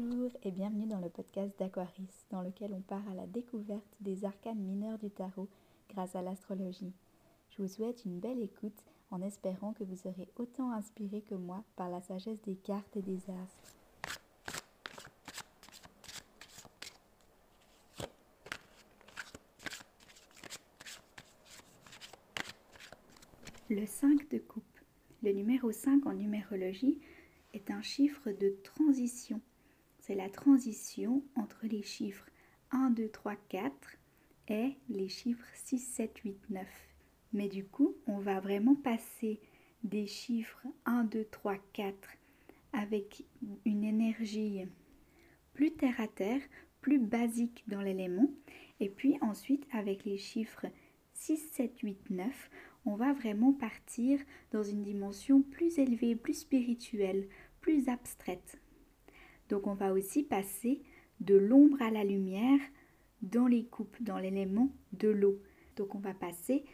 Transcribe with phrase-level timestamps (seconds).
[0.00, 4.24] Bonjour et bienvenue dans le podcast d'Aquaris, dans lequel on part à la découverte des
[4.24, 5.48] arcanes mineurs du tarot
[5.90, 6.92] grâce à l'astrologie.
[7.50, 11.64] Je vous souhaite une belle écoute en espérant que vous serez autant inspiré que moi
[11.74, 13.74] par la sagesse des cartes et des astres.
[23.68, 24.62] Le 5 de coupe.
[25.24, 27.00] Le numéro 5 en numérologie
[27.52, 29.40] est un chiffre de transition.
[30.08, 32.24] C'est la transition entre les chiffres
[32.70, 33.72] 1, 2, 3, 4
[34.48, 36.66] et les chiffres 6, 7, 8, 9.
[37.34, 39.38] Mais du coup, on va vraiment passer
[39.84, 42.08] des chiffres 1, 2, 3, 4
[42.72, 43.26] avec
[43.66, 44.64] une énergie
[45.52, 46.40] plus terre à terre,
[46.80, 48.30] plus basique dans l'élément.
[48.80, 50.64] Et puis ensuite, avec les chiffres
[51.12, 52.50] 6, 7, 8, 9,
[52.86, 54.20] on va vraiment partir
[54.52, 57.28] dans une dimension plus élevée, plus spirituelle,
[57.60, 58.58] plus abstraite.
[59.48, 60.82] Donc on va aussi passer
[61.20, 62.60] de l'ombre à la lumière
[63.22, 65.40] dans les coupes, dans l'élément de l'eau.
[65.76, 66.64] Donc on va passer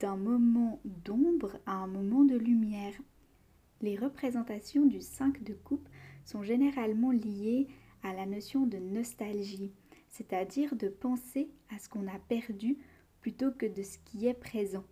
[0.00, 2.94] d'un moment d'ombre à un moment de lumière.
[3.80, 5.88] Les représentations du 5 de coupe
[6.24, 7.68] sont généralement liées
[8.02, 9.72] à la notion de nostalgie,
[10.08, 12.78] c'est-à-dire de penser à ce qu'on a perdu
[13.20, 14.84] plutôt que de ce qui est présent.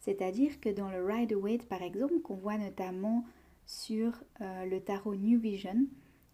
[0.00, 3.24] C'est-à-dire que dans le Rider-Waite, par exemple, qu'on voit notamment
[3.66, 5.86] sur euh, le tarot New Vision,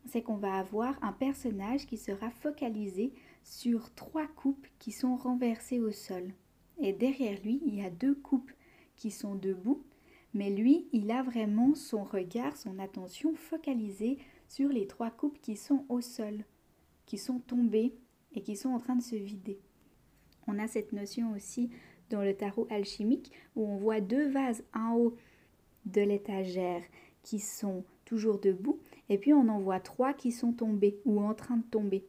[0.06, 3.12] c'est qu'on va avoir un personnage qui sera focalisé
[3.44, 6.32] sur trois coupes qui sont renversées au sol.
[6.78, 8.52] Et derrière lui, il y a deux coupes
[8.96, 9.84] qui sont debout,
[10.34, 15.56] mais lui, il a vraiment son regard, son attention focalisée sur les trois coupes qui
[15.56, 16.44] sont au sol,
[17.06, 17.94] qui sont tombées
[18.34, 19.60] et qui sont en train de se vider.
[20.46, 21.70] On a cette notion aussi
[22.10, 25.16] dans le tarot alchimique où on voit deux vases en haut
[25.86, 26.82] de l'étagère
[27.22, 28.80] qui sont toujours debout
[29.12, 32.06] et puis on en voit trois qui sont tombés ou en train de tomber.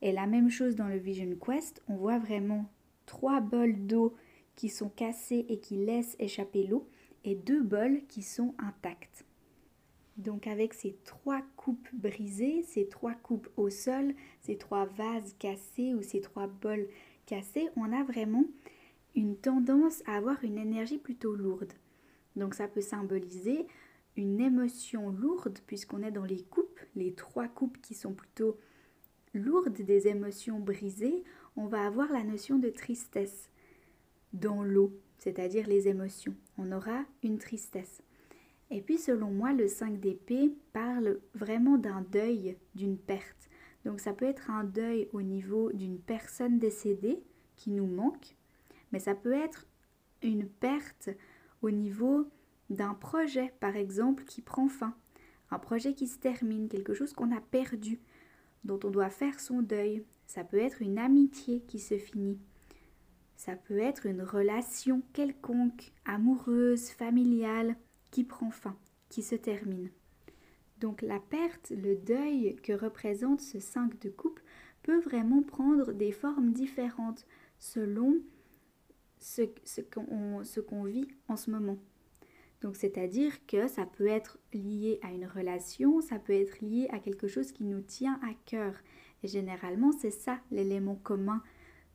[0.00, 2.66] Et la même chose dans le Vision Quest, on voit vraiment
[3.04, 4.14] trois bols d'eau
[4.54, 6.88] qui sont cassés et qui laissent échapper l'eau
[7.24, 9.24] et deux bols qui sont intacts.
[10.18, 15.94] Donc avec ces trois coupes brisées, ces trois coupes au sol, ces trois vases cassés
[15.94, 16.86] ou ces trois bols
[17.26, 18.44] cassés, on a vraiment
[19.16, 21.72] une tendance à avoir une énergie plutôt lourde.
[22.36, 23.66] Donc ça peut symboliser
[24.16, 28.58] une émotion lourde puisqu'on est dans les coupes, les trois coupes qui sont plutôt
[29.34, 31.24] lourdes, des émotions brisées,
[31.56, 33.50] on va avoir la notion de tristesse
[34.32, 36.34] dans l'eau, c'est-à-dire les émotions.
[36.58, 38.02] On aura une tristesse.
[38.70, 43.48] Et puis selon moi, le 5 d'épée parle vraiment d'un deuil, d'une perte.
[43.84, 47.22] Donc ça peut être un deuil au niveau d'une personne décédée
[47.56, 48.36] qui nous manque,
[48.92, 49.66] mais ça peut être
[50.22, 51.10] une perte
[51.62, 52.26] au niveau
[52.70, 54.94] d'un projet, par exemple, qui prend fin,
[55.50, 58.00] un projet qui se termine, quelque chose qu'on a perdu,
[58.64, 60.04] dont on doit faire son deuil.
[60.26, 62.38] Ça peut être une amitié qui se finit.
[63.36, 67.76] Ça peut être une relation quelconque, amoureuse, familiale,
[68.10, 68.76] qui prend fin,
[69.08, 69.90] qui se termine.
[70.78, 74.40] Donc la perte, le deuil que représente ce 5 de coupe
[74.82, 77.26] peut vraiment prendre des formes différentes
[77.58, 78.16] selon
[79.18, 81.78] ce, ce qu'on vit en ce moment.
[82.62, 86.98] Donc c'est-à-dire que ça peut être lié à une relation, ça peut être lié à
[86.98, 88.74] quelque chose qui nous tient à cœur.
[89.22, 91.42] Et généralement, c'est ça l'élément commun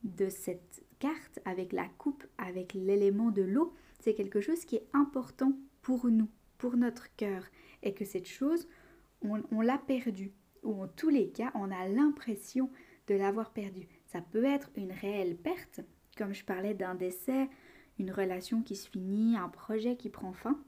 [0.04, 3.74] de cette carte avec la coupe, avec l'élément de l'eau.
[4.00, 7.44] C'est quelque chose qui est important pour nous, pour notre cœur.
[7.84, 8.68] Et que cette chose,
[9.22, 10.32] on, on l'a perdue.
[10.64, 12.70] Ou en tous les cas, on a l'impression
[13.08, 13.88] de l'avoir perdue.
[14.06, 15.82] Ça peut être une réelle perte,
[16.18, 17.50] comme je parlais d'un décès,
[18.02, 20.60] une relation qui se finit, un projet qui prend fin,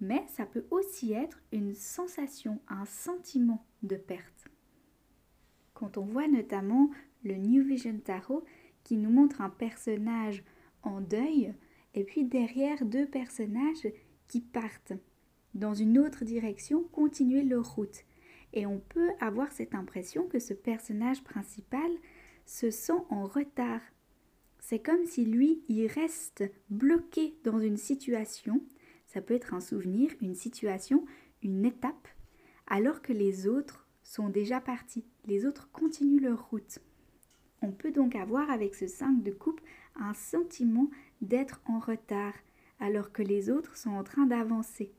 [0.00, 4.48] mais ça peut aussi être une sensation, un sentiment de perte.
[5.74, 6.90] Quand on voit notamment
[7.22, 8.44] le New Vision Tarot
[8.82, 10.42] qui nous montre un personnage
[10.82, 11.54] en deuil
[11.94, 13.86] et puis derrière deux personnages
[14.26, 14.94] qui partent
[15.54, 18.04] dans une autre direction, continuer leur route.
[18.54, 21.90] Et on peut avoir cette impression que ce personnage principal
[22.46, 23.80] se sent en retard
[24.66, 28.62] c'est comme si lui, il reste bloqué dans une situation,
[29.06, 31.04] ça peut être un souvenir, une situation,
[31.42, 32.08] une étape,
[32.66, 36.78] alors que les autres sont déjà partis, les autres continuent leur route.
[37.60, 39.60] On peut donc avoir avec ce 5 de coupe
[39.96, 40.88] un sentiment
[41.20, 42.32] d'être en retard,
[42.80, 44.94] alors que les autres sont en train d'avancer.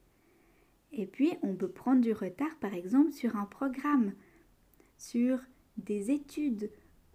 [0.92, 4.14] Et puis, on peut prendre du retard, par exemple, sur un programme,
[5.00, 5.40] sur
[5.78, 6.70] des études,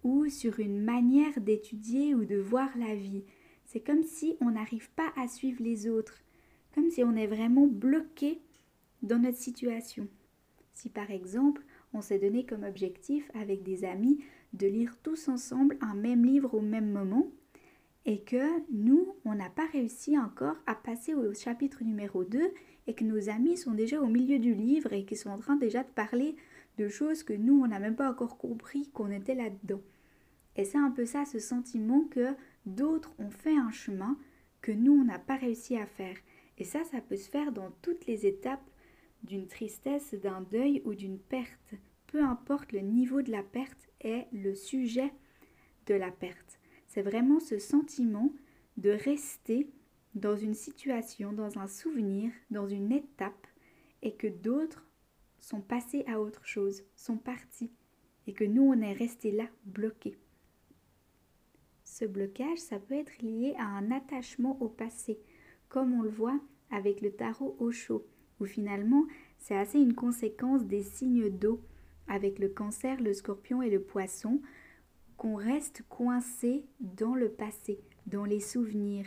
[0.04, 3.24] ou sur une manière d'étudier ou de voir la vie.
[3.64, 6.18] C'est comme si on n'arrive pas à suivre les autres,
[6.74, 8.40] comme si on est vraiment bloqué
[9.02, 10.08] dans notre situation.
[10.72, 11.62] Si par exemple
[11.92, 16.54] on s'est donné comme objectif avec des amis de lire tous ensemble un même livre
[16.54, 17.30] au même moment
[18.06, 22.52] et que nous, on n'a pas réussi encore à passer au chapitre numéro 2
[22.86, 25.56] et que nos amis sont déjà au milieu du livre et qu'ils sont en train
[25.56, 26.34] déjà de parler
[26.80, 29.82] de choses que nous, on n'a même pas encore compris qu'on était là-dedans.
[30.56, 32.34] Et c'est un peu ça, ce sentiment que
[32.64, 34.16] d'autres ont fait un chemin
[34.62, 36.16] que nous, on n'a pas réussi à faire.
[36.56, 38.66] Et ça, ça peut se faire dans toutes les étapes
[39.22, 41.74] d'une tristesse, d'un deuil ou d'une perte.
[42.06, 45.12] Peu importe le niveau de la perte est le sujet
[45.86, 46.58] de la perte.
[46.88, 48.32] C'est vraiment ce sentiment
[48.78, 49.70] de rester
[50.14, 53.46] dans une situation, dans un souvenir, dans une étape,
[54.02, 54.89] et que d'autres
[55.40, 57.70] sont passés à autre chose, sont partis,
[58.26, 60.16] et que nous, on est resté là, bloqués.
[61.84, 65.18] Ce blocage, ça peut être lié à un attachement au passé,
[65.68, 66.38] comme on le voit
[66.70, 68.06] avec le tarot au chaud,
[68.38, 69.04] où finalement
[69.38, 71.60] c'est assez une conséquence des signes d'eau,
[72.06, 74.40] avec le cancer, le scorpion et le poisson,
[75.16, 79.06] qu'on reste coincé dans le passé, dans les souvenirs.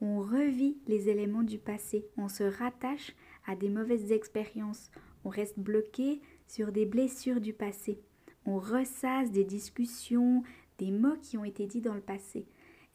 [0.00, 3.14] On revit les éléments du passé, on se rattache
[3.46, 4.90] à des mauvaises expériences,
[5.24, 8.00] on reste bloqué sur des blessures du passé,
[8.46, 10.42] on ressasse des discussions,
[10.78, 12.46] des mots qui ont été dits dans le passé.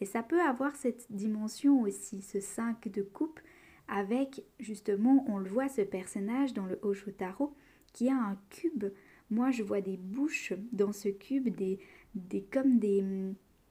[0.01, 3.39] Et ça peut avoir cette dimension aussi, ce 5 de coupe,
[3.87, 7.53] avec justement, on le voit, ce personnage dans le Oshotaro
[7.93, 8.85] qui a un cube.
[9.29, 11.79] Moi, je vois des bouches dans ce cube, des,
[12.15, 13.03] des comme des,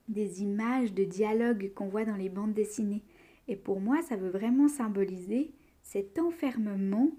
[0.09, 3.03] des images de dialogue qu'on voit dans les bandes dessinées.
[3.49, 5.53] Et pour moi, ça veut vraiment symboliser
[5.83, 7.11] cet enfermement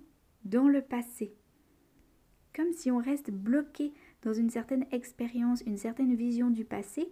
[0.45, 1.33] dans le passé.
[2.56, 7.12] Comme si on reste bloqué dans une certaine expérience, une certaine vision du passé,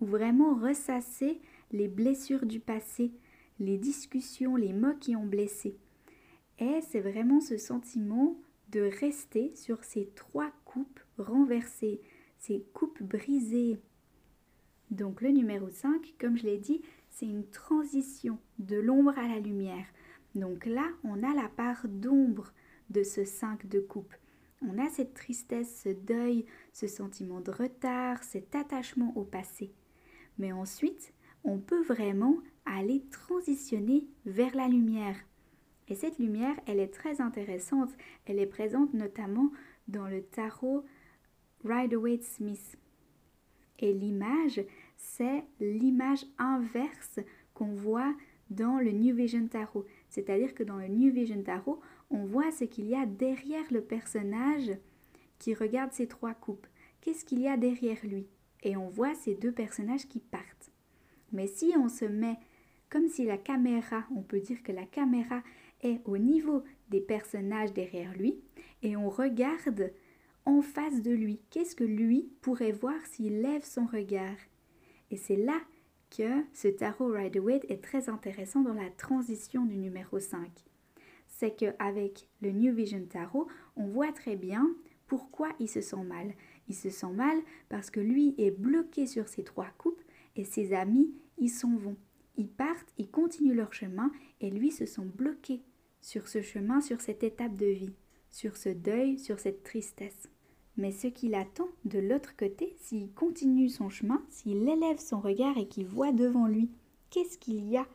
[0.00, 1.40] ou vraiment ressasser
[1.70, 3.12] les blessures du passé,
[3.60, 5.76] les discussions, les mots qui ont blessé.
[6.58, 8.36] Et c'est vraiment ce sentiment
[8.70, 12.00] de rester sur ces trois coupes renversées,
[12.38, 13.78] ces coupes brisées.
[14.90, 19.38] Donc le numéro 5, comme je l'ai dit, c'est une transition de l'ombre à la
[19.38, 19.86] lumière.
[20.34, 22.52] Donc là, on a la part d'ombre
[22.92, 24.14] de ce 5 de coupe.
[24.62, 29.72] On a cette tristesse, ce deuil, ce sentiment de retard, cet attachement au passé.
[30.38, 31.12] Mais ensuite,
[31.44, 35.16] on peut vraiment aller transitionner vers la lumière.
[35.88, 37.90] Et cette lumière, elle est très intéressante.
[38.26, 39.50] Elle est présente notamment
[39.88, 40.84] dans le tarot
[41.64, 42.78] Rider-Waite-Smith.
[43.80, 44.64] Et l'image,
[44.96, 47.18] c'est l'image inverse
[47.52, 48.14] qu'on voit
[48.50, 49.86] dans le New Vision Tarot.
[50.08, 51.80] C'est-à-dire que dans le New Vision Tarot,
[52.12, 54.70] on voit ce qu'il y a derrière le personnage
[55.38, 56.66] qui regarde ces trois coupes.
[57.00, 58.28] Qu'est-ce qu'il y a derrière lui?
[58.62, 60.70] Et on voit ces deux personnages qui partent.
[61.32, 62.36] Mais si on se met
[62.90, 65.42] comme si la caméra, on peut dire que la caméra
[65.80, 68.38] est au niveau des personnages derrière lui,
[68.82, 69.90] et on regarde
[70.44, 74.36] en face de lui, qu'est-ce que lui pourrait voir s'il lève son regard?
[75.10, 75.58] Et c'est là
[76.10, 80.50] que ce tarot Rider-Waite est très intéressant dans la transition du numéro 5
[81.42, 84.70] c'est qu'avec le New Vision Tarot, on voit très bien
[85.08, 86.34] pourquoi il se sent mal.
[86.68, 87.36] Il se sent mal
[87.68, 90.00] parce que lui est bloqué sur ces trois coupes
[90.36, 91.96] et ses amis, ils s'en vont.
[92.36, 95.62] Ils partent, ils continuent leur chemin et lui se sent bloqué
[96.00, 97.94] sur ce chemin, sur cette étape de vie,
[98.30, 100.28] sur ce deuil, sur cette tristesse.
[100.76, 105.58] Mais ce qu'il attend de l'autre côté, s'il continue son chemin, s'il élève son regard
[105.58, 106.70] et qu'il voit devant lui
[107.10, 107.88] qu'est-ce qu'il y a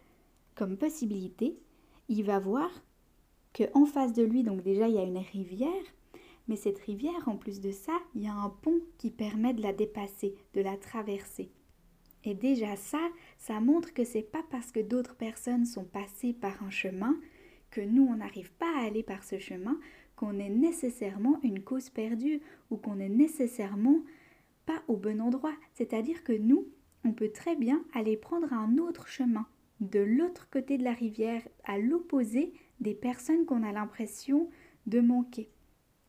[0.54, 1.58] comme possibilité,
[2.10, 2.70] il va voir
[3.74, 5.70] en face de lui, donc déjà, il y a une rivière,
[6.48, 9.62] mais cette rivière, en plus de ça, il y a un pont qui permet de
[9.62, 11.50] la dépasser, de la traverser.
[12.24, 13.00] Et déjà ça,
[13.38, 17.16] ça montre que c'est pas parce que d'autres personnes sont passées par un chemin
[17.70, 19.78] que nous on n'arrive pas à aller par ce chemin
[20.16, 24.02] qu'on est nécessairement une cause perdue ou qu'on est nécessairement
[24.66, 25.54] pas au bon endroit.
[25.74, 26.68] C'est-à-dire que nous,
[27.06, 29.46] on peut très bien aller prendre un autre chemin
[29.80, 34.50] de l'autre côté de la rivière, à l'opposé des personnes qu'on a l'impression
[34.86, 35.50] de manquer.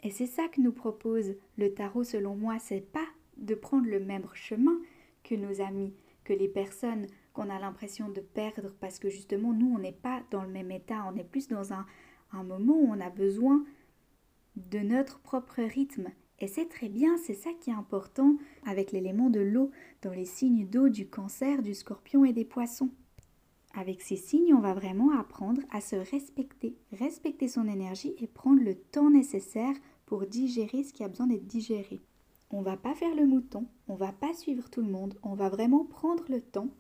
[0.03, 3.07] Et c'est ça que nous propose le tarot selon moi, c'est pas
[3.37, 4.79] de prendre le même chemin
[5.25, 5.95] que nos amis,
[6.25, 10.23] que les personnes qu'on a l'impression de perdre parce que justement nous on n'est pas
[10.31, 11.87] dans le même état, on est plus dans un,
[12.33, 13.65] un moment où on a besoin
[14.57, 16.09] de notre propre rythme.
[16.41, 19.71] Et c'est très bien, c'est ça qui est important avec l'élément de l'eau
[20.03, 22.91] dans les signes d'eau du cancer, du scorpion et des poissons.
[23.75, 28.63] Avec ces signes, on va vraiment apprendre à se respecter, respecter son énergie et prendre
[28.63, 29.75] le temps nécessaire
[30.07, 32.01] pour digérer ce qui a besoin d'être digéré.
[32.51, 35.51] On va pas faire le mouton, on va pas suivre tout le monde, on va
[35.51, 36.71] vraiment prendre le temps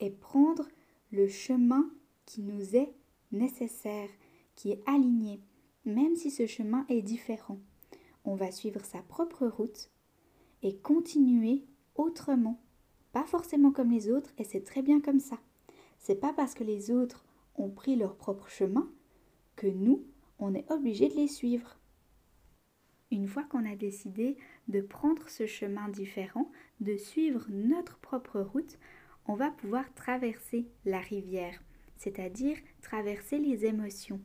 [0.00, 0.68] et prendre
[1.10, 1.90] le chemin
[2.26, 2.92] qui nous est
[3.30, 4.10] nécessaire,
[4.54, 5.40] qui est aligné,
[5.86, 7.58] même si ce chemin est différent.
[8.24, 9.90] on va suivre sa propre route
[10.62, 11.64] et continuer
[11.96, 12.60] autrement.
[13.12, 15.40] Pas forcément comme les autres, et c'est très bien comme ça.
[16.02, 18.90] C'est pas parce que les autres ont pris leur propre chemin
[19.54, 20.04] que nous,
[20.40, 21.78] on est obligé de les suivre.
[23.12, 28.78] Une fois qu'on a décidé de prendre ce chemin différent, de suivre notre propre route,
[29.26, 31.62] on va pouvoir traverser la rivière,
[31.96, 34.20] c'est-à-dire traverser les émotions.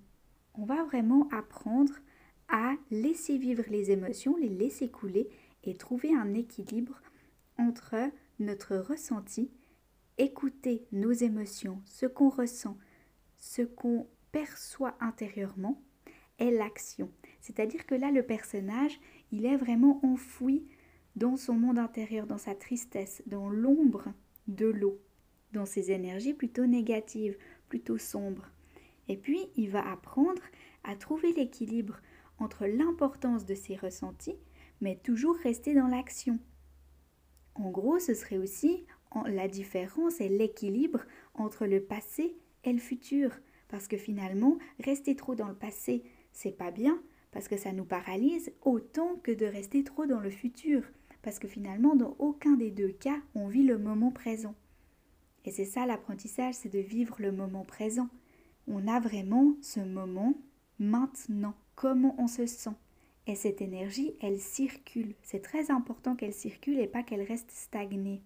[0.56, 1.94] On va vraiment apprendre
[2.48, 5.30] à laisser vivre les émotions, les laisser couler
[5.64, 7.00] et trouver un équilibre
[7.60, 7.96] entre
[8.40, 9.52] notre ressenti,
[10.18, 12.78] écouter nos émotions, ce qu'on ressent,
[13.38, 15.82] ce qu'on perçoit intérieurement,
[16.40, 17.12] et l'action.
[17.42, 19.00] C'est-à-dire que là, le personnage,
[19.32, 20.68] il est vraiment enfoui
[21.16, 24.14] dans son monde intérieur, dans sa tristesse, dans l'ombre
[24.48, 25.00] de l'eau,
[25.54, 27.38] dans ses énergies plutôt négatives,
[27.70, 28.52] plutôt sombres.
[29.08, 30.42] Et puis, il va apprendre
[30.84, 32.00] à trouver l'équilibre
[32.40, 34.38] entre l'importance de ses ressentis,
[34.80, 36.40] mais toujours rester dans l'action.
[37.56, 38.86] En gros, ce serait aussi
[39.26, 43.32] la différence et l'équilibre entre le passé et le futur.
[43.68, 47.86] Parce que finalement, rester trop dans le passé, c'est pas bien, parce que ça nous
[47.86, 50.84] paralyse autant que de rester trop dans le futur.
[51.22, 54.56] Parce que finalement, dans aucun des deux cas, on vit le moment présent.
[55.46, 58.10] Et c'est ça l'apprentissage, c'est de vivre le moment présent.
[58.68, 60.34] On a vraiment ce moment
[60.80, 62.76] maintenant, comment on se sent?
[63.28, 65.16] Et cette énergie, elle circule.
[65.22, 68.22] C'est très important qu'elle circule et pas qu'elle reste stagnée.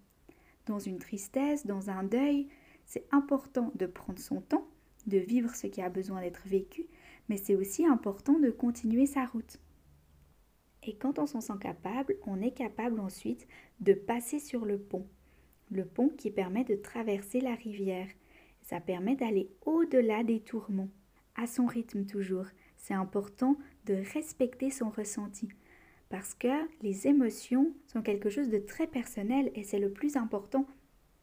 [0.66, 2.48] Dans une tristesse, dans un deuil,
[2.84, 4.66] c'est important de prendre son temps,
[5.06, 6.86] de vivre ce qui a besoin d'être vécu,
[7.28, 9.58] mais c'est aussi important de continuer sa route.
[10.84, 13.46] Et quand on s'en sent capable, on est capable ensuite
[13.80, 15.06] de passer sur le pont.
[15.70, 18.08] Le pont qui permet de traverser la rivière.
[18.62, 20.90] Ça permet d'aller au-delà des tourments,
[21.36, 22.46] à son rythme toujours.
[22.76, 25.48] C'est important de respecter son ressenti.
[26.12, 30.66] Parce que les émotions sont quelque chose de très personnel et c'est le plus important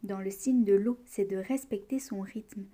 [0.02, 2.66] dans le signe de l'eau, c'est de respecter son rythme.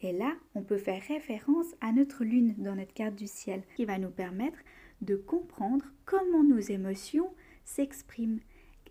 [0.00, 3.84] Et là, on peut faire référence à notre lune dans notre carte du ciel, qui
[3.84, 4.60] va nous permettre
[5.00, 7.30] de comprendre comment nos émotions
[7.64, 8.38] s'expriment,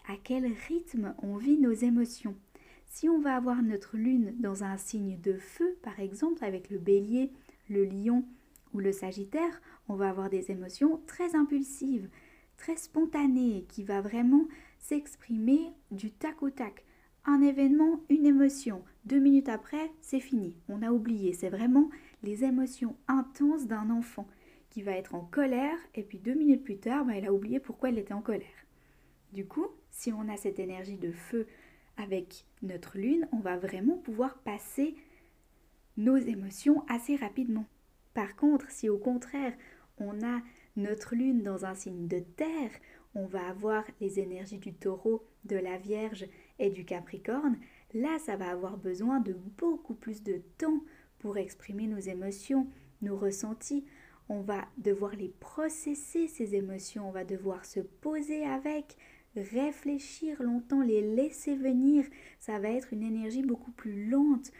[0.10, 2.36] à quel rythme on vit nos émotions.
[2.88, 6.80] Si on va avoir notre lune dans un signe de feu, par exemple avec le
[6.80, 7.32] bélier,
[7.70, 8.26] le lion
[8.74, 12.10] ou le sagittaire, on va avoir des émotions très impulsives,
[12.58, 14.48] très spontanées, qui va vraiment
[14.80, 16.86] s'exprimer du tac au tac
[17.26, 18.84] un événement, une émotion.
[19.06, 20.56] Deux minutes après, c'est fini.
[20.70, 21.34] On a oublié.
[21.34, 21.90] C'est vraiment
[22.24, 24.28] les émotions intenses d'un enfant
[24.70, 27.60] qui va être en colère et puis deux minutes plus tard, bah, elle a oublié
[27.60, 28.66] pourquoi elle était en colère.
[29.34, 31.48] Du coup, si on a cette énergie de feu
[31.98, 34.96] avec notre lune, on va vraiment pouvoir passer
[35.98, 37.66] nos émotions assez rapidement.
[38.14, 39.54] Par contre, si au contraire,
[39.98, 40.42] on a
[40.76, 42.72] notre lune dans un signe de terre,
[43.16, 46.26] on va avoir les énergies du taureau, de la vierge
[46.60, 47.58] et du Capricorne,
[47.94, 50.82] là, ça va avoir besoin de beaucoup plus de temps
[51.20, 52.68] pour exprimer nos émotions,
[53.02, 53.86] nos ressentis.
[54.28, 58.98] On va devoir les processer, ces émotions, on va devoir se poser avec,
[59.36, 62.06] réfléchir longtemps, les laisser venir.
[62.40, 64.52] Ça va être une énergie beaucoup plus lente.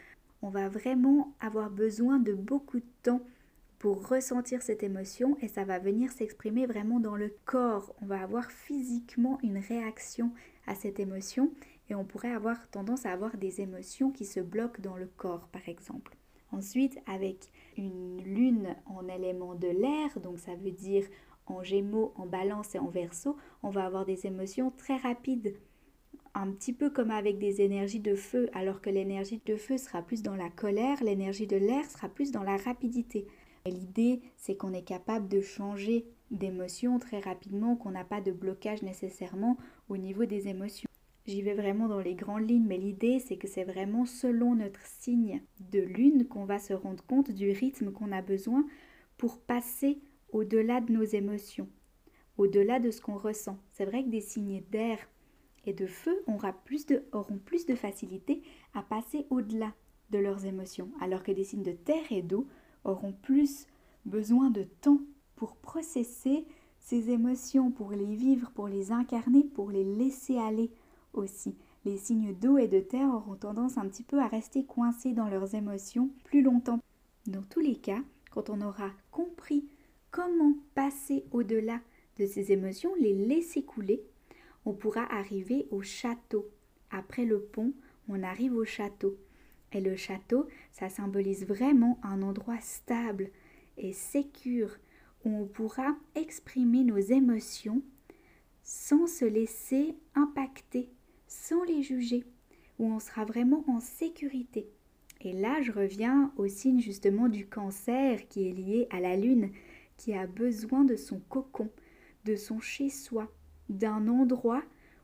[0.42, 3.22] On va vraiment avoir besoin de beaucoup de temps
[3.78, 7.94] pour ressentir cette émotion et ça va venir s'exprimer vraiment dans le corps.
[8.02, 10.32] On va avoir physiquement une réaction
[10.66, 11.50] à cette émotion
[11.88, 15.48] et on pourrait avoir tendance à avoir des émotions qui se bloquent dans le corps
[15.48, 16.16] par exemple.
[16.52, 21.04] Ensuite, avec une lune en élément de l'air, donc ça veut dire
[21.46, 25.54] en gémeaux, en balance et en verso, on va avoir des émotions très rapides,
[26.34, 30.02] un petit peu comme avec des énergies de feu, alors que l'énergie de feu sera
[30.02, 33.26] plus dans la colère, l'énergie de l'air sera plus dans la rapidité.
[33.66, 38.82] L'idée, c'est qu'on est capable de changer d'émotion très rapidement, qu'on n'a pas de blocage
[38.82, 39.56] nécessairement
[39.88, 40.88] au niveau des émotions.
[41.26, 44.84] J'y vais vraiment dans les grandes lignes, mais l'idée c'est que c'est vraiment selon notre
[44.86, 45.42] signe
[45.72, 48.64] de lune qu'on va se rendre compte du rythme qu'on a besoin
[49.16, 49.98] pour passer
[50.30, 51.68] au-delà de nos émotions,
[52.38, 53.58] au-delà de ce qu'on ressent.
[53.72, 54.98] C'est vrai que des signes d'air
[55.64, 56.24] et de feu
[56.64, 58.42] plus de, auront plus de facilité
[58.74, 59.74] à passer au-delà
[60.10, 62.46] de leurs émotions, alors que des signes de terre et d'eau
[62.86, 63.66] auront plus
[64.04, 65.00] besoin de temps
[65.34, 66.46] pour processer
[66.80, 70.70] ces émotions, pour les vivre, pour les incarner, pour les laisser aller
[71.12, 71.56] aussi.
[71.84, 75.28] Les signes d'eau et de terre auront tendance un petit peu à rester coincés dans
[75.28, 76.80] leurs émotions plus longtemps.
[77.26, 79.66] Dans tous les cas, quand on aura compris
[80.10, 81.80] comment passer au-delà
[82.18, 84.02] de ces émotions, les laisser couler,
[84.64, 86.46] on pourra arriver au château.
[86.90, 87.72] Après le pont,
[88.08, 89.16] on arrive au château.
[89.76, 93.28] Et le château, ça symbolise vraiment un endroit stable
[93.76, 94.74] et sécure
[95.22, 97.82] où on pourra exprimer nos émotions
[98.62, 100.88] sans se laisser impacter,
[101.28, 102.24] sans les juger,
[102.78, 104.66] où on sera vraiment en sécurité.
[105.20, 109.50] Et là, je reviens au signe justement du cancer qui est lié à la lune,
[109.98, 111.68] qui a besoin de son cocon,
[112.24, 113.30] de son chez-soi,
[113.68, 114.62] d'un endroit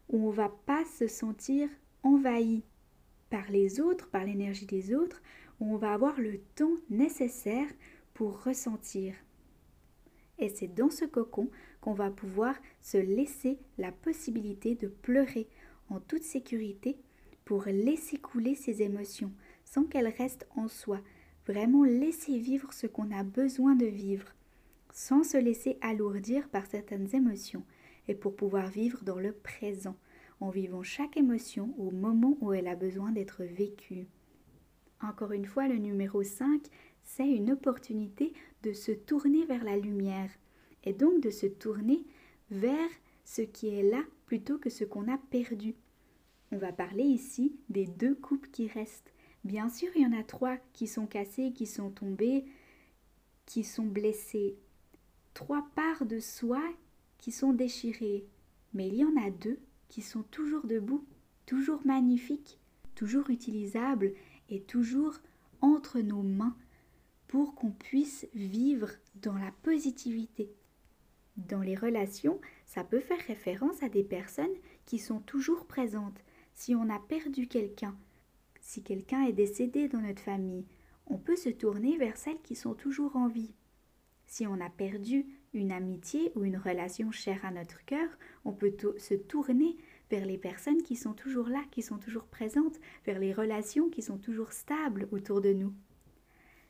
[0.09, 1.69] où on va pas se sentir
[2.03, 2.65] envahi
[3.33, 5.23] par les autres, par l'énergie des autres,
[5.59, 7.67] où on va avoir le temps nécessaire
[8.13, 9.15] pour ressentir.
[10.39, 11.49] Et c'est dans ce cocon
[11.81, 15.49] qu'on va pouvoir se laisser la possibilité de pleurer
[15.89, 16.99] en toute sécurité
[17.47, 19.33] pour laisser couler ses émotions
[19.65, 21.01] sans qu'elles restent en soi.
[21.47, 24.27] Vraiment laisser vivre ce qu'on a besoin de vivre
[24.93, 27.65] sans se laisser alourdir par certaines émotions
[28.09, 29.97] et pour pouvoir vivre dans le présent
[30.43, 34.09] en vivant chaque émotion au moment où elle a besoin d'être vécue.
[35.01, 36.61] Encore une fois, le numéro 5,
[37.05, 38.33] c'est une opportunité
[38.65, 40.31] de se tourner vers la lumière
[40.83, 42.05] et donc de se tourner
[42.51, 42.91] vers
[43.25, 45.77] ce qui est là plutôt que ce qu'on a perdu.
[46.51, 49.13] On va parler ici des deux coupes qui restent.
[49.45, 52.45] Bien sûr, il y en a trois qui sont cassées, qui sont tombées,
[53.47, 54.57] qui sont blessées.
[55.35, 56.63] Trois parts de soi
[57.19, 58.27] qui sont déchirées.
[58.75, 59.61] Mais il y en a deux
[59.93, 61.05] qui sont toujours debout,
[61.45, 62.59] toujours magnifiques,
[62.95, 64.15] toujours utilisables
[64.49, 65.19] et toujours
[65.61, 66.57] entre nos mains
[67.29, 70.51] pour qu'on puisse vivre dans la positivité.
[71.37, 74.57] Dans les relations, ça peut faire référence à des personnes
[74.87, 76.25] qui sont toujours présentes.
[76.55, 77.95] Si on a perdu quelqu'un,
[78.63, 80.65] si quelqu'un est décédé dans notre famille,
[81.07, 83.53] on peut se tourner vers celles qui sont toujours en vie.
[84.25, 88.09] Si on a perdu une amitié ou une relation chère à notre cœur,
[88.45, 89.77] on peut se tourner
[90.11, 94.03] vers les personnes qui sont toujours là, qui sont toujours présentes, vers les relations qui
[94.03, 95.75] sont toujours stables autour de nous.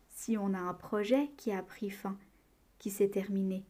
[0.09, 2.19] Si on a un projet qui a pris fin,
[2.79, 3.65] qui s'est terminé,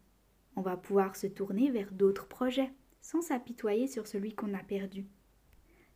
[0.57, 5.07] on va pouvoir se tourner vers d'autres projets, sans s'apitoyer sur celui qu'on a perdu.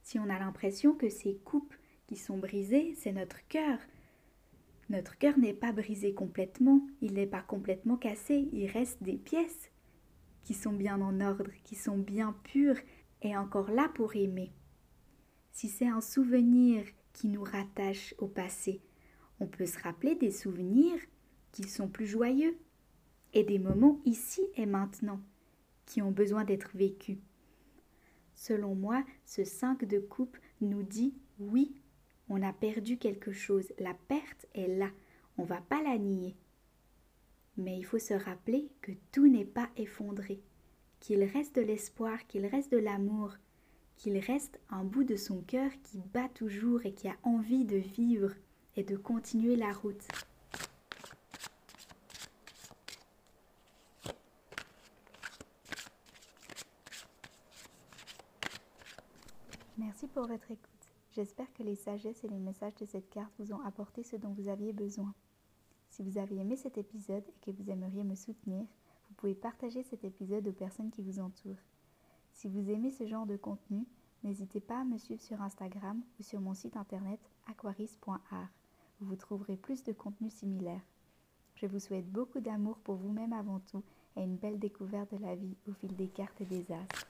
[0.03, 1.75] Si on a l'impression que ces coupes
[2.07, 3.79] qui sont brisées, c'est notre cœur,
[4.89, 9.71] notre cœur n'est pas brisé complètement, il n'est pas complètement cassé, il reste des pièces
[10.45, 12.79] qui sont bien en ordre, qui sont bien pures
[13.23, 14.53] et encore là pour aimer.
[15.51, 18.81] Si c'est un souvenir qui nous rattache au passé,
[19.41, 21.01] on peut se rappeler des souvenirs
[21.51, 22.57] qui sont plus joyeux
[23.33, 25.21] et des moments ici et maintenant
[25.85, 27.19] qui ont besoin d'être vécus.
[28.35, 31.75] Selon moi, ce 5 de coupe nous dit oui,
[32.29, 34.91] on a perdu quelque chose, la perte est là,
[35.39, 36.37] on va pas la nier.
[37.57, 40.43] Mais il faut se rappeler que tout n'est pas effondré,
[41.01, 43.35] qu'il reste de l'espoir, qu'il reste de l'amour,
[43.97, 47.77] qu'il reste un bout de son cœur qui bat toujours et qui a envie de
[47.77, 48.33] vivre
[48.77, 50.07] et de continuer la route.
[59.79, 60.86] Merci pour votre écoute.
[61.17, 64.35] J'espère que les sagesses et les messages de cette carte vous ont apporté ce dont
[64.35, 65.15] vous aviez besoin.
[65.89, 68.67] Si vous avez aimé cet épisode et que vous aimeriez me soutenir,
[69.09, 71.57] vous pouvez partager cet épisode aux personnes qui vous entourent.
[72.33, 73.87] Si vous aimez ce genre de contenu,
[74.25, 78.51] n'hésitez pas à me suivre sur Instagram ou sur mon site internet aquaris.art
[79.01, 80.81] vous trouverez plus de contenu similaire.
[81.55, 83.83] Je vous souhaite beaucoup d'amour pour vous-même avant tout
[84.17, 87.07] et une belle découverte de la vie au fil des cartes et des astres.